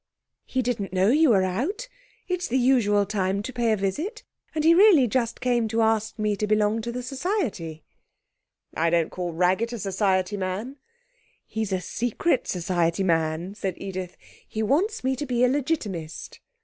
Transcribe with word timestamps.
'He 0.45 0.63
didn't 0.63 0.91
know 0.93 1.09
you 1.09 1.29
were 1.29 1.43
out. 1.43 1.87
It's 2.27 2.47
the 2.47 2.57
usual 2.57 3.05
time 3.05 3.43
to 3.43 3.53
pay 3.53 3.71
a 3.71 3.77
visit, 3.77 4.23
and 4.55 4.63
he 4.63 4.73
really 4.73 5.07
came 5.07 5.09
just 5.09 5.41
to 5.69 5.81
ask 5.83 6.17
me 6.17 6.35
to 6.37 6.47
belong 6.47 6.81
to 6.81 6.91
the 6.91 7.03
Society.' 7.03 7.83
'I 8.75 8.89
don't 8.89 9.11
call 9.11 9.31
Raggett 9.31 9.73
a 9.73 9.77
society 9.77 10.37
man.' 10.37 10.77
'He's 11.45 11.71
a 11.71 11.81
secret 11.81 12.47
society 12.47 13.03
man,' 13.03 13.53
said 13.53 13.75
Edith. 13.77 14.17
'He 14.47 14.63
wants 14.63 15.03
me 15.03 15.15
to 15.17 15.25
be 15.27 15.43
a 15.43 15.47
Legitimist.' 15.47 16.39